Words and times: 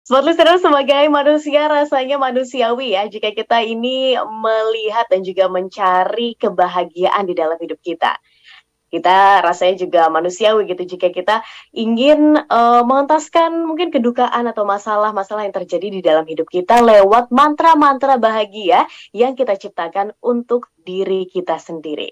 Smart 0.00 0.24
listener 0.24 0.56
sebagai 0.56 1.12
manusia 1.12 1.68
rasanya 1.68 2.16
manusiawi 2.16 2.96
ya 2.96 3.04
jika 3.04 3.36
kita 3.36 3.60
ini 3.60 4.16
melihat 4.16 5.04
dan 5.12 5.20
juga 5.20 5.52
mencari 5.52 6.40
kebahagiaan 6.40 7.28
di 7.28 7.36
dalam 7.36 7.60
hidup 7.60 7.76
kita. 7.84 8.16
Kita 8.90 9.38
rasanya 9.44 9.86
juga 9.86 10.10
manusiawi 10.10 10.66
gitu 10.66 10.96
jika 10.96 11.14
kita 11.14 11.46
ingin 11.70 12.34
uh, 12.48 12.82
mengentaskan 12.82 13.62
mungkin 13.62 13.94
kedukaan 13.94 14.50
atau 14.50 14.66
masalah-masalah 14.66 15.46
yang 15.46 15.54
terjadi 15.54 15.88
di 15.92 16.00
dalam 16.02 16.26
hidup 16.26 16.50
kita 16.50 16.82
lewat 16.82 17.30
mantra-mantra 17.30 18.18
bahagia 18.18 18.90
yang 19.14 19.38
kita 19.38 19.54
ciptakan 19.54 20.10
untuk 20.18 20.74
diri 20.80 21.28
kita 21.30 21.60
sendiri. 21.60 22.10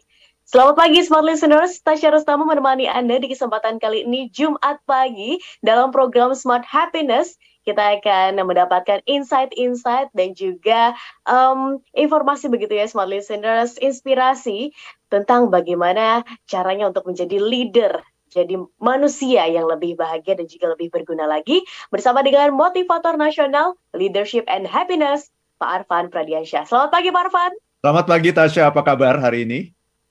Selamat 0.49 0.81
pagi 0.81 1.05
Smart 1.05 1.29
Listeners, 1.29 1.83
Tasya 1.85 2.09
Rustama 2.15 2.49
menemani 2.49 2.89
Anda 2.89 3.21
di 3.21 3.29
kesempatan 3.29 3.77
kali 3.77 4.09
ini 4.09 4.33
Jumat 4.33 4.81
pagi 4.89 5.37
dalam 5.61 5.93
program 5.93 6.33
Smart 6.33 6.65
Happiness 6.65 7.37
kita 7.69 8.01
akan 8.01 8.41
mendapatkan 8.49 9.05
insight-insight 9.05 10.09
dan 10.17 10.33
juga 10.33 10.97
um, 11.29 11.85
informasi 11.93 12.49
begitu 12.49 12.81
ya 12.81 12.89
smart 12.89 13.13
listeners, 13.13 13.77
inspirasi 13.77 14.73
tentang 15.13 15.53
bagaimana 15.53 16.25
caranya 16.49 16.89
untuk 16.89 17.05
menjadi 17.05 17.37
leader 17.37 18.01
jadi 18.29 18.61
manusia 18.77 19.49
yang 19.49 19.65
lebih 19.65 19.97
bahagia 19.97 20.37
dan 20.37 20.45
juga 20.49 20.77
lebih 20.77 20.93
berguna 20.93 21.25
lagi 21.25 21.65
bersama 21.89 22.21
dengan 22.21 22.53
motivator 22.53 23.17
nasional 23.17 23.77
leadership 23.97 24.45
and 24.53 24.69
happiness 24.69 25.33
Pak 25.57 25.85
Arfan 25.85 26.13
Pradiansyah. 26.13 26.69
Selamat 26.69 26.93
pagi 26.93 27.09
Pak 27.09 27.23
Arfan. 27.29 27.53
Selamat 27.81 28.05
pagi 28.05 28.31
Tasya, 28.31 28.69
apa 28.69 28.85
kabar 28.85 29.17
hari 29.17 29.49
ini? 29.49 29.61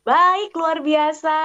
Baik, 0.08 0.56
luar 0.56 0.80
biasa. 0.80 1.38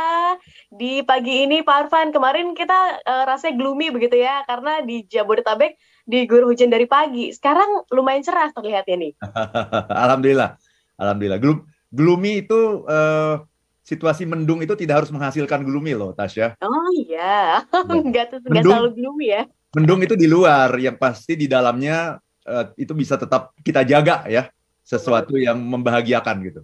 Di 0.71 1.03
pagi 1.03 1.45
ini 1.45 1.67
Pak 1.67 1.87
Arfan, 1.87 2.15
kemarin 2.15 2.55
kita 2.55 3.03
uh, 3.03 3.25
rasanya 3.27 3.59
gloomy 3.59 3.91
begitu 3.91 4.23
ya, 4.23 4.47
karena 4.47 4.81
di 4.87 5.03
Jabodetabek 5.03 5.75
diguyur 6.07 6.51
hujan 6.51 6.71
dari 6.71 6.87
pagi. 6.87 7.31
Sekarang 7.31 7.87
lumayan 7.95 8.23
cerah 8.23 8.51
terlihatnya 8.51 8.97
nih. 9.09 9.13
Alhamdulillah. 10.05 10.59
Alhamdulillah. 10.99 11.41
Gloom, 11.43 11.59
gloomy 11.91 12.45
itu 12.47 12.87
uh, 12.87 13.43
situasi 13.83 14.25
mendung 14.25 14.63
itu 14.63 14.73
tidak 14.79 15.05
harus 15.05 15.11
menghasilkan 15.11 15.67
gloomy 15.67 15.93
loh, 15.99 16.15
Tasya. 16.15 16.59
Oh 16.63 16.91
iya, 16.95 17.67
nggak, 17.73 18.47
nggak 18.47 18.65
selalu 18.65 18.91
gloomy 18.95 19.27
ya. 19.35 19.43
Mendung 19.73 20.01
itu 20.05 20.15
di 20.15 20.29
luar, 20.29 20.77
yang 20.79 21.01
pasti 21.01 21.35
di 21.35 21.49
dalamnya 21.49 22.21
uh, 22.47 22.65
itu 22.77 22.93
bisa 22.93 23.17
tetap 23.17 23.57
kita 23.65 23.83
jaga 23.83 24.29
ya, 24.29 24.53
sesuatu 24.85 25.35
yang 25.35 25.59
membahagiakan 25.59 26.37
gitu. 26.47 26.61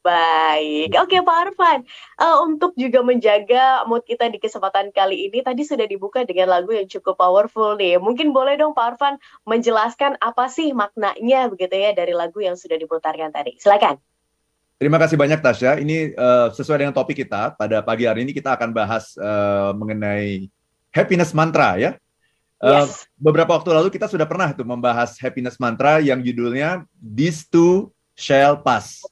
Baik, 0.00 0.96
oke 0.96 1.12
Pak 1.12 1.36
Arfan. 1.44 1.84
Uh, 2.16 2.48
untuk 2.48 2.72
juga 2.72 3.04
menjaga 3.04 3.84
mood 3.84 4.00
kita 4.08 4.32
di 4.32 4.40
kesempatan 4.40 4.96
kali 4.96 5.28
ini, 5.28 5.44
tadi 5.44 5.60
sudah 5.60 5.84
dibuka 5.84 6.24
dengan 6.24 6.56
lagu 6.56 6.72
yang 6.72 6.88
cukup 6.88 7.20
powerful 7.20 7.76
nih. 7.76 8.00
Mungkin 8.00 8.32
boleh 8.32 8.56
dong 8.56 8.72
Pak 8.72 8.96
Arfan 8.96 9.20
menjelaskan 9.44 10.16
apa 10.16 10.48
sih 10.48 10.72
maknanya 10.72 11.52
begitu 11.52 11.76
ya 11.76 11.92
dari 11.92 12.16
lagu 12.16 12.40
yang 12.40 12.56
sudah 12.56 12.80
diputarkan 12.80 13.28
tadi. 13.28 13.60
Silakan. 13.60 14.00
Terima 14.80 14.96
kasih 14.96 15.20
banyak 15.20 15.44
Tasya. 15.44 15.76
Ini 15.84 16.16
uh, 16.16 16.48
sesuai 16.56 16.80
dengan 16.80 16.96
topik 16.96 17.20
kita 17.20 17.52
pada 17.60 17.84
pagi 17.84 18.08
hari 18.08 18.24
ini 18.24 18.32
kita 18.32 18.56
akan 18.56 18.72
bahas 18.72 19.12
uh, 19.20 19.76
mengenai 19.76 20.48
happiness 20.96 21.36
mantra 21.36 21.76
ya. 21.76 22.00
Uh, 22.56 22.88
yes. 22.88 23.04
Beberapa 23.20 23.52
waktu 23.52 23.68
lalu 23.76 23.92
kita 23.92 24.08
sudah 24.08 24.24
pernah 24.24 24.48
tuh 24.56 24.64
membahas 24.64 25.20
happiness 25.20 25.60
mantra 25.60 26.00
yang 26.00 26.24
judulnya 26.24 26.88
This 26.96 27.44
Too 27.44 27.92
Shall 28.16 28.64
Pass 28.64 29.04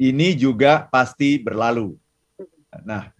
ini 0.00 0.32
juga 0.32 0.88
pasti 0.88 1.36
berlalu. 1.36 1.92
Nah, 2.88 3.12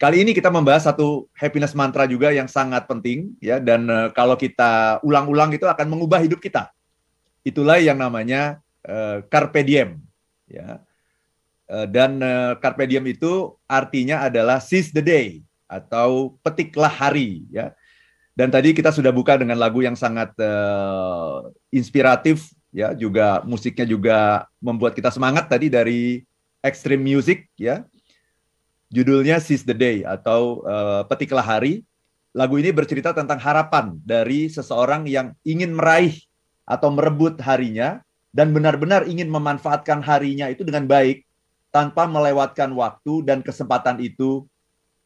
kali 0.00 0.24
ini 0.24 0.32
kita 0.32 0.48
membahas 0.48 0.88
satu 0.88 1.28
happiness 1.36 1.76
mantra 1.76 2.08
juga 2.08 2.32
yang 2.32 2.48
sangat 2.48 2.88
penting 2.88 3.36
ya 3.36 3.60
dan 3.60 3.84
uh, 3.92 4.08
kalau 4.16 4.32
kita 4.32 4.96
ulang-ulang 5.04 5.52
itu 5.52 5.68
akan 5.68 5.92
mengubah 5.92 6.24
hidup 6.24 6.40
kita. 6.40 6.72
Itulah 7.44 7.76
yang 7.76 8.00
namanya 8.00 8.64
uh, 8.88 9.20
carpe 9.28 9.60
diem 9.60 10.00
ya. 10.48 10.80
Uh, 11.68 11.84
dan 11.84 12.16
uh, 12.16 12.56
carpe 12.56 12.88
diem 12.88 13.04
itu 13.04 13.52
artinya 13.68 14.24
adalah 14.24 14.64
seize 14.64 14.88
the 14.88 15.04
day 15.04 15.44
atau 15.68 16.40
petiklah 16.40 16.88
hari 16.88 17.44
ya. 17.52 17.76
Dan 18.34 18.50
tadi 18.50 18.74
kita 18.74 18.90
sudah 18.90 19.14
buka 19.14 19.38
dengan 19.38 19.60
lagu 19.60 19.84
yang 19.84 19.94
sangat 19.94 20.32
uh, 20.40 21.46
inspiratif 21.70 22.50
ya 22.74 22.90
juga 22.98 23.40
musiknya 23.46 23.86
juga 23.86 24.50
membuat 24.58 24.98
kita 24.98 25.14
semangat 25.14 25.46
tadi 25.46 25.70
dari 25.70 26.26
Extreme 26.58 27.06
Music 27.06 27.46
ya 27.54 27.86
judulnya 28.90 29.38
Seize 29.38 29.62
the 29.62 29.76
Day 29.76 30.02
atau 30.02 30.66
uh, 30.66 31.06
Petiklah 31.06 31.46
Hari 31.46 31.86
lagu 32.34 32.58
ini 32.58 32.74
bercerita 32.74 33.14
tentang 33.14 33.38
harapan 33.38 33.94
dari 34.02 34.50
seseorang 34.50 35.06
yang 35.06 35.38
ingin 35.46 35.70
meraih 35.70 36.18
atau 36.66 36.90
merebut 36.90 37.38
harinya 37.38 38.02
dan 38.34 38.50
benar-benar 38.50 39.06
ingin 39.06 39.30
memanfaatkan 39.30 40.02
harinya 40.02 40.50
itu 40.50 40.66
dengan 40.66 40.90
baik 40.90 41.22
tanpa 41.70 42.10
melewatkan 42.10 42.74
waktu 42.74 43.22
dan 43.22 43.38
kesempatan 43.46 44.02
itu 44.02 44.42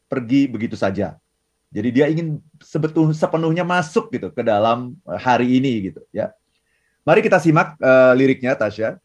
pergi 0.09 0.49
begitu 0.49 0.73
saja. 0.73 1.21
Jadi 1.69 1.89
dia 1.93 2.09
ingin 2.09 2.41
sebetulnya 2.57 3.13
sepenuhnya 3.13 3.61
masuk 3.61 4.09
gitu 4.09 4.33
ke 4.33 4.41
dalam 4.41 4.97
hari 5.05 5.61
ini 5.61 5.93
gitu 5.93 6.01
ya. 6.09 6.33
Mari 7.09 7.25
kita 7.25 7.41
simak 7.41 7.73
uh, 7.81 8.13
liriknya 8.13 8.53
Tasya. 8.53 9.01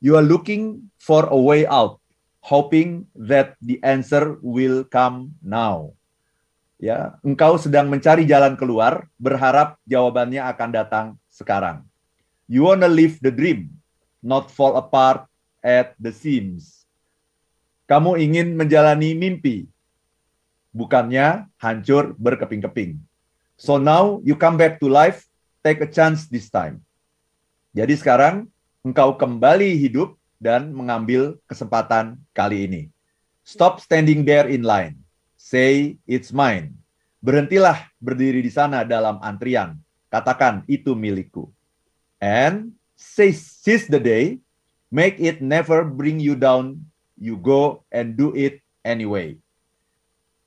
You 0.00 0.16
are 0.16 0.24
looking 0.24 0.88
for 0.96 1.28
a 1.28 1.36
way 1.36 1.68
out, 1.68 2.00
hoping 2.40 3.04
that 3.12 3.52
the 3.60 3.76
answer 3.84 4.40
will 4.40 4.80
come 4.88 5.36
now. 5.44 5.92
Ya, 6.80 7.20
engkau 7.20 7.60
sedang 7.60 7.92
mencari 7.92 8.24
jalan 8.24 8.56
keluar, 8.56 9.12
berharap 9.20 9.76
jawabannya 9.84 10.40
akan 10.40 10.70
datang 10.72 11.06
sekarang. 11.28 11.84
You 12.48 12.64
wanna 12.64 12.88
live 12.88 13.20
the 13.20 13.28
dream, 13.28 13.68
not 14.24 14.48
fall 14.48 14.80
apart 14.80 15.28
at 15.60 15.92
the 16.00 16.16
seams. 16.16 16.88
Kamu 17.84 18.16
ingin 18.16 18.56
menjalani 18.56 19.12
mimpi, 19.12 19.68
bukannya 20.72 21.44
hancur 21.60 22.16
berkeping-keping. 22.16 23.04
So 23.60 23.76
now 23.76 24.24
you 24.24 24.32
come 24.32 24.56
back 24.56 24.80
to 24.80 24.88
life 24.88 25.28
take 25.64 25.80
a 25.80 25.88
chance 25.88 26.28
this 26.28 26.52
time. 26.52 26.84
Jadi 27.72 27.96
sekarang 27.96 28.44
engkau 28.84 29.16
kembali 29.16 29.80
hidup 29.80 30.14
dan 30.36 30.68
mengambil 30.76 31.40
kesempatan 31.48 32.20
kali 32.36 32.68
ini. 32.68 32.82
Stop 33.40 33.80
standing 33.80 34.28
there 34.28 34.46
in 34.52 34.60
line. 34.60 35.00
Say 35.40 35.96
it's 36.04 36.28
mine. 36.28 36.76
Berhentilah 37.24 37.88
berdiri 37.96 38.44
di 38.44 38.52
sana 38.52 38.84
dalam 38.84 39.16
antrian. 39.24 39.80
Katakan 40.12 40.60
itu 40.68 40.92
milikku. 40.92 41.48
And 42.20 42.76
say 42.92 43.32
seize 43.32 43.88
the 43.88 43.98
day. 43.98 44.44
Make 44.92 45.18
it 45.18 45.40
never 45.40 45.82
bring 45.82 46.20
you 46.20 46.36
down. 46.36 46.84
You 47.16 47.40
go 47.40 47.82
and 47.88 48.14
do 48.14 48.36
it 48.36 48.60
anyway. 48.86 49.40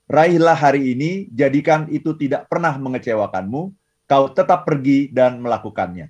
Raihlah 0.07 0.55
hari 0.55 0.95
ini, 0.95 1.27
jadikan 1.35 1.91
itu 1.91 2.15
tidak 2.15 2.47
pernah 2.47 2.79
mengecewakanmu, 2.79 3.75
kau 4.07 4.31
tetap 4.31 4.63
pergi 4.63 5.11
dan 5.11 5.43
melakukannya. 5.43 6.09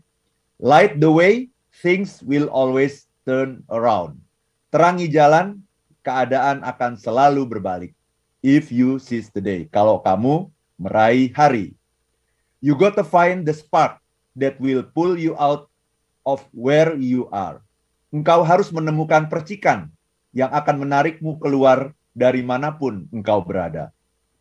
Light 0.61 0.97
the 1.01 1.09
way, 1.09 1.49
things 1.81 2.21
will 2.25 2.49
always 2.49 3.09
turn 3.25 3.65
around. 3.69 4.17
Terangi 4.73 5.09
jalan, 5.09 5.61
keadaan 6.05 6.63
akan 6.63 6.95
selalu 6.95 7.45
berbalik. 7.45 7.91
If 8.45 8.71
you 8.71 9.01
seize 9.01 9.33
the 9.33 9.41
day. 9.41 9.67
Kalau 9.67 9.99
kamu 9.99 10.47
meraih 10.77 11.33
hari. 11.33 11.73
You 12.61 12.77
got 12.77 12.97
to 12.97 13.05
find 13.05 13.43
the 13.43 13.53
spark 13.53 14.01
that 14.37 14.57
will 14.61 14.85
pull 14.85 15.17
you 15.17 15.33
out 15.37 15.69
of 16.25 16.45
where 16.53 16.93
you 16.97 17.29
are. 17.33 17.61
Engkau 18.13 18.41
harus 18.45 18.71
menemukan 18.71 19.27
percikan 19.27 19.91
yang 20.31 20.53
akan 20.53 20.85
menarikmu 20.85 21.37
keluar 21.41 21.91
dari 22.17 22.41
mana 22.41 22.73
pun 22.73 23.05
engkau 23.13 23.41
berada. 23.45 23.93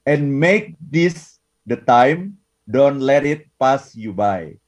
And 0.07 0.33
make 0.33 0.79
this 0.79 1.43
the 1.67 1.77
time 1.77 2.39
Don't 2.67 2.99
let 2.99 3.23
it 3.23 3.47
pass 3.63 3.95
you 3.95 4.11
by. 4.11 4.59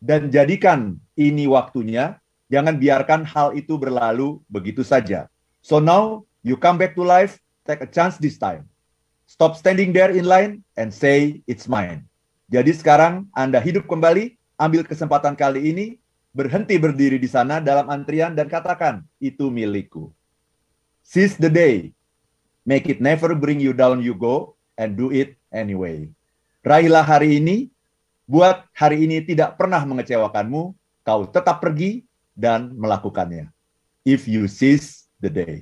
Dan 0.00 0.32
jadikan 0.32 0.96
ini 1.14 1.44
waktunya, 1.44 2.16
jangan 2.48 2.80
biarkan 2.80 3.28
hal 3.28 3.52
itu 3.52 3.76
berlalu 3.76 4.40
begitu 4.48 4.80
saja. 4.80 5.28
So 5.60 5.78
now 5.78 6.24
you 6.40 6.56
come 6.56 6.80
back 6.80 6.96
to 6.96 7.04
life, 7.04 7.36
take 7.68 7.84
a 7.84 7.88
chance 7.88 8.16
this 8.16 8.40
time. 8.40 8.66
Stop 9.28 9.60
standing 9.60 9.92
there 9.92 10.10
in 10.10 10.24
line 10.24 10.64
and 10.80 10.88
say 10.88 11.44
it's 11.44 11.68
mine. 11.68 12.08
Jadi 12.48 12.72
sekarang 12.72 13.28
Anda 13.36 13.60
hidup 13.60 13.84
kembali, 13.84 14.36
ambil 14.60 14.84
kesempatan 14.88 15.36
kali 15.36 15.72
ini, 15.72 15.86
berhenti 16.32 16.80
berdiri 16.80 17.20
di 17.20 17.28
sana 17.28 17.60
dalam 17.60 17.88
antrian 17.92 18.32
dan 18.32 18.48
katakan, 18.48 19.04
itu 19.20 19.52
milikku. 19.52 20.12
Seize 21.04 21.36
the 21.36 21.52
day. 21.52 21.92
Make 22.64 22.88
it 22.88 23.04
never 23.04 23.36
bring 23.36 23.60
you 23.60 23.76
down 23.76 24.00
you 24.00 24.16
go 24.16 24.54
and 24.76 24.96
do 24.96 25.12
it 25.12 25.36
anyway. 25.52 26.08
Raihlah 26.62 27.02
hari 27.02 27.42
ini, 27.42 27.70
buat 28.24 28.62
hari 28.70 29.02
ini 29.02 29.18
tidak 29.26 29.58
pernah 29.58 29.82
mengecewakanmu, 29.82 30.74
kau 31.02 31.20
tetap 31.26 31.58
pergi 31.58 32.06
dan 32.38 32.70
melakukannya. 32.78 33.50
If 34.06 34.30
you 34.30 34.46
seize 34.46 35.10
the 35.18 35.30
day. 35.30 35.56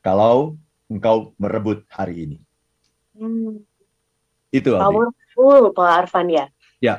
Kalau 0.00 0.56
engkau 0.88 1.36
merebut 1.36 1.84
hari 1.92 2.24
ini. 2.24 2.38
Hmm. 3.12 3.60
Itu 4.48 4.74
Powerful 4.74 5.12
powerful 5.36 5.72
Pak 5.76 5.90
Arfan 6.04 6.26
ya. 6.28 6.46
Ya, 6.80 6.94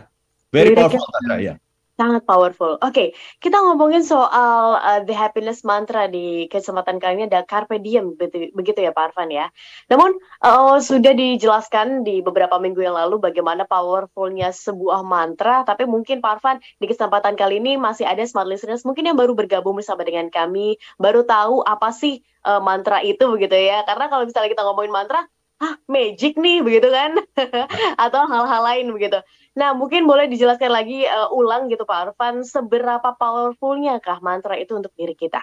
very 0.54 0.74
powerful 0.74 1.02
Tasha 1.02 1.38
ya. 1.42 1.56
Sangat 2.02 2.26
powerful. 2.26 2.82
Oke, 2.82 2.90
okay, 2.90 3.08
kita 3.38 3.62
ngomongin 3.62 4.02
soal 4.02 4.82
uh, 4.82 5.06
the 5.06 5.14
happiness 5.14 5.62
mantra 5.62 6.10
di 6.10 6.50
kesempatan 6.50 6.98
kali 6.98 7.22
ini 7.22 7.26
ada 7.30 7.46
carpe 7.46 7.78
diem, 7.78 8.18
begitu, 8.18 8.50
begitu 8.58 8.82
ya 8.82 8.90
Pak 8.90 9.14
Arfan 9.14 9.30
ya. 9.30 9.54
Namun 9.86 10.18
uh, 10.42 10.82
sudah 10.82 11.14
dijelaskan 11.14 12.02
di 12.02 12.26
beberapa 12.26 12.58
minggu 12.58 12.82
yang 12.82 12.98
lalu 12.98 13.22
bagaimana 13.22 13.70
powerfulnya 13.70 14.50
sebuah 14.50 15.06
mantra, 15.06 15.62
tapi 15.62 15.86
mungkin 15.86 16.26
Pak 16.26 16.42
Arfan 16.42 16.58
di 16.82 16.90
kesempatan 16.90 17.38
kali 17.38 17.62
ini 17.62 17.78
masih 17.78 18.10
ada 18.10 18.26
smart 18.26 18.50
listeners 18.50 18.82
mungkin 18.82 19.06
yang 19.06 19.18
baru 19.22 19.38
bergabung 19.38 19.78
bersama 19.78 20.02
dengan 20.02 20.34
kami, 20.34 20.82
baru 20.98 21.22
tahu 21.22 21.62
apa 21.62 21.94
sih 21.94 22.26
uh, 22.50 22.58
mantra 22.58 23.06
itu 23.06 23.30
begitu 23.30 23.54
ya. 23.54 23.86
Karena 23.86 24.10
kalau 24.10 24.26
misalnya 24.26 24.50
kita 24.50 24.66
ngomongin 24.66 24.90
mantra, 24.90 25.22
ah 25.62 25.78
magic 25.86 26.42
nih 26.42 26.66
begitu 26.66 26.90
kan, 26.90 27.22
atau 28.06 28.26
hal-hal 28.26 28.62
lain 28.66 28.88
begitu. 28.90 29.22
Nah, 29.54 29.78
mungkin 29.78 30.10
boleh 30.10 30.26
dijelaskan 30.26 30.74
lagi 30.74 31.06
uh, 31.06 31.30
ulang 31.30 31.70
gitu 31.70 31.86
Pak 31.86 32.18
Arfan, 32.18 32.42
seberapa 32.42 33.14
powerfulnya 33.14 34.02
kah 34.02 34.18
mantra 34.26 34.58
itu 34.58 34.74
untuk 34.74 34.90
diri 34.98 35.14
kita? 35.14 35.38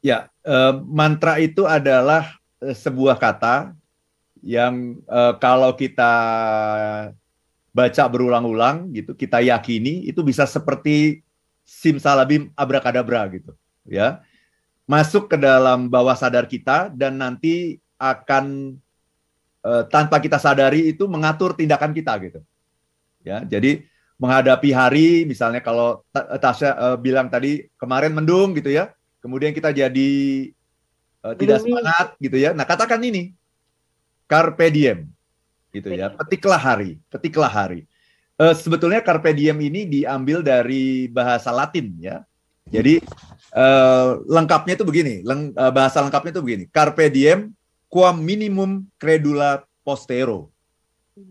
Ya, 0.00 0.32
uh, 0.48 0.80
mantra 0.80 1.36
itu 1.36 1.68
adalah 1.68 2.40
uh, 2.64 2.72
sebuah 2.72 3.20
kata 3.20 3.76
yang 4.40 4.96
uh, 5.04 5.36
kalau 5.36 5.76
kita 5.76 6.12
baca 7.76 8.04
berulang-ulang 8.08 8.88
gitu, 8.96 9.12
kita 9.12 9.44
yakini 9.44 10.08
itu 10.08 10.24
bisa 10.24 10.48
seperti 10.48 11.20
simsalabim 11.68 12.48
abrakadabra 12.56 13.28
gitu, 13.36 13.52
ya. 13.84 14.24
Masuk 14.88 15.30
ke 15.30 15.36
dalam 15.38 15.86
bawah 15.86 16.18
sadar 16.18 16.50
kita 16.50 16.90
dan 16.90 17.20
nanti 17.20 17.78
akan 18.00 18.74
uh, 19.64 19.84
tanpa 19.88 20.20
kita 20.20 20.40
sadari 20.40 20.92
itu 20.92 21.04
mengatur 21.06 21.56
tindakan 21.56 21.92
kita 21.92 22.12
gitu. 22.24 22.40
Ya 23.20 23.44
jadi 23.44 23.84
menghadapi 24.20 24.70
hari 24.72 25.08
misalnya 25.24 25.64
kalau 25.64 26.04
Tasya 26.12 26.76
uh, 26.76 26.96
bilang 27.00 27.32
tadi 27.32 27.68
kemarin 27.80 28.12
mendung 28.12 28.52
gitu 28.52 28.68
ya 28.68 28.92
kemudian 29.24 29.52
kita 29.56 29.72
jadi 29.72 30.12
uh, 31.24 31.34
tidak 31.36 31.64
semangat 31.64 32.16
gitu 32.20 32.36
ya. 32.36 32.52
Nah 32.52 32.68
katakan 32.68 33.00
ini 33.00 33.32
carpe 34.28 34.68
diem 34.68 35.08
gitu 35.72 35.88
ya 35.92 36.12
petiklah 36.12 36.60
hari 36.60 37.00
petiklah 37.08 37.50
hari. 37.50 37.88
Uh, 38.40 38.56
sebetulnya 38.56 39.04
carpe 39.04 39.32
diem 39.36 39.56
ini 39.60 39.84
diambil 39.84 40.40
dari 40.40 41.08
bahasa 41.08 41.52
Latin 41.52 41.92
ya. 42.00 42.24
Jadi 42.70 43.02
uh, 43.56 44.22
lengkapnya 44.30 44.78
itu 44.78 44.84
begini 44.86 45.26
leng, 45.26 45.50
uh, 45.56 45.72
bahasa 45.74 46.00
lengkapnya 46.04 46.32
itu 46.38 46.42
begini 46.44 46.64
carpe 46.70 47.08
diem 47.08 47.50
quam 47.90 48.22
minimum 48.22 48.86
credula 48.96 49.66
postero 49.82 50.54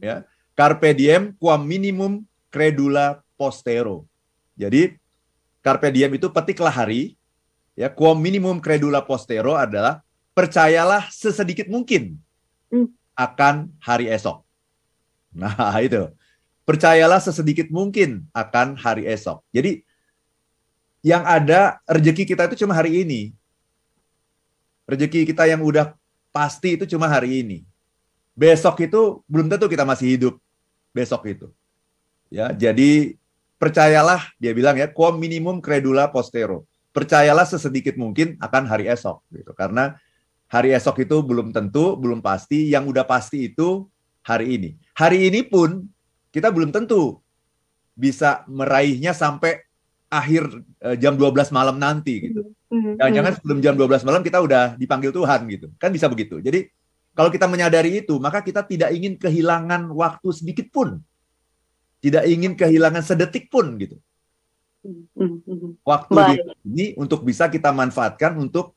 ya 0.04 0.28
Carpe 0.60 0.92
diem 0.92 1.32
quam 1.40 1.64
minimum 1.64 2.28
credula 2.52 3.24
postero. 3.40 4.04
Jadi 4.60 5.00
carpe 5.64 5.88
diem 5.88 6.12
itu 6.12 6.28
petiklah 6.28 6.76
hari, 6.76 7.16
ya 7.80 7.88
quam 7.88 8.20
minimum 8.20 8.60
credula 8.60 9.00
postero 9.00 9.56
adalah 9.56 10.04
percayalah 10.36 11.08
sesedikit 11.16 11.72
mungkin 11.72 12.20
hmm. 12.76 12.92
akan 13.16 13.72
hari 13.80 14.12
esok. 14.12 14.44
Nah, 15.32 15.56
itu. 15.88 16.12
Percayalah 16.68 17.24
sesedikit 17.24 17.72
mungkin 17.72 18.28
akan 18.36 18.76
hari 18.76 19.08
esok. 19.08 19.40
Jadi 19.56 19.88
yang 21.00 21.24
ada 21.24 21.80
rezeki 21.88 22.28
kita 22.28 22.52
itu 22.52 22.68
cuma 22.68 22.76
hari 22.76 23.08
ini. 23.08 23.32
Rezeki 24.92 25.24
kita 25.24 25.48
yang 25.48 25.64
udah 25.64 25.96
pasti 26.30 26.78
itu 26.80 26.86
cuma 26.90 27.10
hari 27.10 27.42
ini. 27.46 27.66
Besok 28.38 28.88
itu 28.88 29.20
belum 29.28 29.52
tentu 29.52 29.68
kita 29.68 29.84
masih 29.84 30.16
hidup 30.16 30.34
besok 30.96 31.28
itu. 31.28 31.48
Ya, 32.30 32.54
jadi 32.54 33.18
percayalah 33.58 34.32
dia 34.38 34.54
bilang 34.54 34.78
ya, 34.78 34.88
quam 34.88 35.18
minimum 35.18 35.60
credula 35.60 36.08
postero. 36.10 36.66
Percayalah 36.94 37.46
sesedikit 37.46 38.00
mungkin 38.00 38.38
akan 38.42 38.64
hari 38.66 38.90
esok 38.90 39.22
gitu. 39.34 39.52
Karena 39.54 39.98
hari 40.50 40.74
esok 40.74 41.06
itu 41.06 41.22
belum 41.22 41.54
tentu, 41.54 41.94
belum 41.98 42.22
pasti, 42.24 42.70
yang 42.74 42.90
udah 42.90 43.06
pasti 43.06 43.52
itu 43.52 43.86
hari 44.26 44.58
ini. 44.58 44.70
Hari 44.98 45.30
ini 45.30 45.46
pun 45.46 45.86
kita 46.34 46.50
belum 46.50 46.74
tentu 46.74 47.22
bisa 47.94 48.48
meraihnya 48.48 49.12
sampai 49.14 49.69
akhir 50.10 50.44
uh, 50.82 50.98
jam 50.98 51.14
12 51.14 51.54
malam 51.54 51.78
nanti 51.78 52.30
gitu. 52.30 52.50
Mm-hmm. 52.74 52.94
Jangan-jangan 52.98 53.34
sebelum 53.38 53.58
jam 53.62 53.74
12 53.78 54.06
malam 54.06 54.22
kita 54.26 54.42
udah 54.42 54.74
dipanggil 54.76 55.14
Tuhan 55.14 55.46
gitu. 55.50 55.68
Kan 55.78 55.94
bisa 55.94 56.10
begitu. 56.10 56.42
Jadi 56.42 56.70
kalau 57.14 57.30
kita 57.30 57.46
menyadari 57.46 58.02
itu, 58.02 58.18
maka 58.18 58.42
kita 58.42 58.66
tidak 58.66 58.90
ingin 58.94 59.18
kehilangan 59.18 59.90
waktu 59.94 60.30
sedikit 60.34 60.70
pun. 60.74 61.02
Tidak 62.00 62.24
ingin 62.26 62.56
kehilangan 62.56 63.04
sedetik 63.04 63.52
pun 63.52 63.76
gitu. 63.76 64.00
Waktu 65.84 66.16
Baik. 66.16 66.40
ini 66.64 66.96
untuk 66.96 67.28
bisa 67.28 67.52
kita 67.52 67.76
manfaatkan 67.76 68.40
untuk 68.40 68.72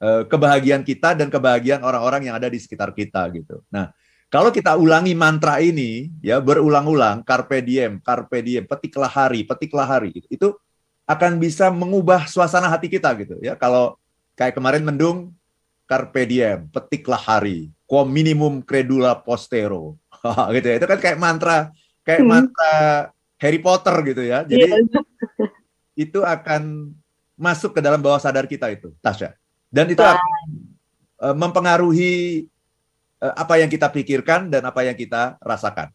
uh, 0.00 0.24
kebahagiaan 0.24 0.80
kita 0.80 1.12
dan 1.12 1.28
kebahagiaan 1.28 1.84
orang-orang 1.84 2.32
yang 2.32 2.34
ada 2.40 2.48
di 2.48 2.56
sekitar 2.56 2.96
kita 2.96 3.28
gitu. 3.36 3.60
Nah, 3.68 3.92
kalau 4.28 4.52
kita 4.52 4.76
ulangi 4.76 5.16
mantra 5.16 5.56
ini 5.64 6.12
ya 6.20 6.36
berulang-ulang 6.36 7.24
carpe 7.24 7.64
diem, 7.64 7.96
carpe 8.04 8.44
diem, 8.44 8.64
petiklah 8.68 9.08
hari, 9.08 9.40
petiklah 9.44 9.88
hari 9.88 10.12
gitu. 10.12 10.28
Itu 10.28 10.48
akan 11.08 11.40
bisa 11.40 11.72
mengubah 11.72 12.28
suasana 12.28 12.68
hati 12.68 12.92
kita 12.92 13.08
gitu 13.16 13.40
ya. 13.40 13.56
Kalau 13.56 13.96
kayak 14.36 14.52
kemarin 14.52 14.84
mendung, 14.84 15.32
carpe 15.88 16.28
diem, 16.28 16.68
petiklah 16.68 17.16
hari, 17.16 17.72
quo 17.88 18.04
minimum 18.04 18.60
credula 18.60 19.16
postero. 19.16 19.96
gitu 20.56 20.66
ya. 20.68 20.76
Itu 20.76 20.86
kan 20.86 20.98
kayak 21.00 21.16
mantra 21.16 21.72
kayak 22.04 22.20
hmm. 22.20 22.28
mantra 22.28 22.76
Harry 23.40 23.60
Potter 23.64 23.96
gitu 24.12 24.22
ya. 24.28 24.44
Jadi 24.44 24.68
yeah. 24.68 25.48
itu 26.04 26.20
akan 26.20 26.92
masuk 27.32 27.72
ke 27.72 27.80
dalam 27.80 28.04
bawah 28.04 28.20
sadar 28.20 28.44
kita 28.44 28.68
itu, 28.68 28.92
Tasya. 29.00 29.32
Dan 29.72 29.88
itu 29.88 30.04
akan 30.04 30.20
uh, 31.24 31.32
mempengaruhi 31.32 32.44
uh, 32.44 32.57
apa 33.18 33.58
yang 33.58 33.70
kita 33.70 33.90
pikirkan 33.90 34.50
dan 34.50 34.62
apa 34.66 34.86
yang 34.86 34.94
kita 34.94 35.36
rasakan. 35.42 35.90